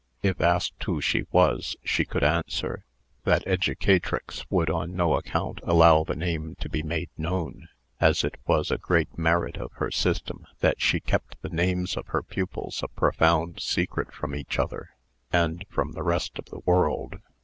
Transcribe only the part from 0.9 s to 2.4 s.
she was, she could